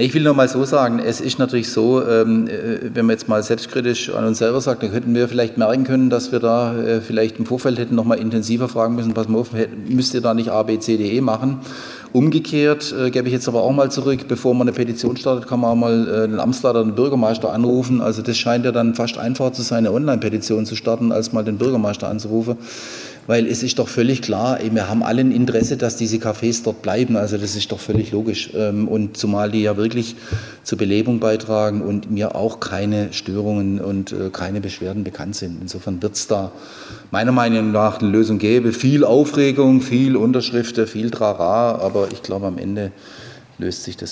Ich 0.00 0.14
will 0.14 0.22
nur 0.22 0.32
mal 0.32 0.48
so 0.48 0.64
sagen, 0.64 0.98
es 0.98 1.20
ist 1.20 1.38
natürlich 1.38 1.70
so, 1.70 2.02
ähm, 2.02 2.48
äh, 2.48 2.78
wenn 2.94 3.04
man 3.04 3.14
jetzt 3.14 3.28
mal 3.28 3.42
selbstkritisch 3.42 4.08
an 4.08 4.24
uns 4.24 4.38
selber 4.38 4.62
sagt, 4.62 4.82
dann 4.82 4.92
könnten 4.92 5.14
wir 5.14 5.28
vielleicht 5.28 5.58
merken 5.58 5.84
können, 5.84 6.08
dass 6.08 6.32
wir 6.32 6.38
da 6.38 6.74
äh, 6.74 7.02
vielleicht 7.02 7.38
im 7.38 7.44
Vorfeld 7.44 7.78
hätten 7.78 7.96
noch 7.96 8.06
mal 8.06 8.18
intensiver 8.18 8.68
fragen 8.70 8.94
müssen, 8.94 9.12
pass 9.12 9.28
mal 9.28 9.38
auf, 9.38 9.50
müsst 9.86 10.14
ihr 10.14 10.22
da 10.22 10.32
nicht 10.32 10.48
A, 10.48 10.62
B, 10.62 10.78
C, 10.78 10.96
D, 10.96 11.10
E 11.10 11.20
machen? 11.20 11.58
Umgekehrt 12.14 12.94
äh, 12.98 13.10
gebe 13.10 13.28
ich 13.28 13.34
jetzt 13.34 13.46
aber 13.46 13.62
auch 13.62 13.72
mal 13.72 13.90
zurück, 13.90 14.20
bevor 14.26 14.54
man 14.54 14.68
eine 14.68 14.74
Petition 14.74 15.18
startet, 15.18 15.46
kann 15.46 15.60
man 15.60 15.70
auch 15.72 15.76
mal 15.76 16.08
äh, 16.08 16.28
den 16.28 16.40
Amtsleiter, 16.40 16.82
den 16.82 16.94
Bürgermeister 16.94 17.52
anrufen. 17.52 18.00
Also 18.00 18.22
das 18.22 18.38
scheint 18.38 18.64
ja 18.64 18.72
dann 18.72 18.94
fast 18.94 19.18
einfacher 19.18 19.52
zu 19.52 19.60
sein, 19.60 19.78
eine 19.86 19.92
Online-Petition 19.92 20.64
zu 20.64 20.76
starten, 20.76 21.12
als 21.12 21.34
mal 21.34 21.44
den 21.44 21.58
Bürgermeister 21.58 22.08
anzurufen 22.08 22.56
weil 23.26 23.46
es 23.46 23.62
ist 23.62 23.78
doch 23.78 23.88
völlig 23.88 24.22
klar, 24.22 24.58
wir 24.72 24.88
haben 24.88 25.02
alle 25.02 25.20
ein 25.20 25.32
Interesse, 25.32 25.76
dass 25.76 25.96
diese 25.96 26.16
Cafés 26.16 26.62
dort 26.64 26.82
bleiben. 26.82 27.16
Also 27.16 27.36
das 27.36 27.56
ist 27.56 27.70
doch 27.72 27.80
völlig 27.80 28.12
logisch. 28.12 28.50
Ähm, 28.54 28.88
und 28.88 29.16
zumal 29.16 29.50
die 29.50 29.62
ja 29.62 29.76
wirklich 29.76 30.16
zur 30.64 30.78
Belebung 30.78 31.20
beitragen 31.20 31.82
und 31.82 32.10
mir 32.10 32.34
auch 32.34 32.60
keine 32.60 33.12
Störungen 33.12 33.80
und 33.80 34.12
äh, 34.12 34.30
keine 34.30 34.60
Beschwerden 34.60 35.04
bekannt 35.04 35.36
sind. 35.36 35.58
Insofern 35.60 36.02
wird 36.02 36.14
es 36.14 36.26
da 36.26 36.52
meiner 37.10 37.32
Meinung 37.32 37.72
nach 37.72 38.00
eine 38.00 38.10
Lösung 38.10 38.38
geben. 38.38 38.72
Viel 38.72 39.04
Aufregung, 39.04 39.80
viel 39.80 40.16
Unterschriften, 40.16 40.86
viel 40.86 41.10
Trara, 41.10 41.76
aber 41.76 42.08
ich 42.12 42.22
glaube 42.22 42.46
am 42.46 42.58
Ende 42.58 42.92
löst 43.60 43.84
sich 43.84 43.96
das 43.96 44.08